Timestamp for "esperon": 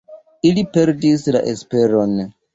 1.53-2.19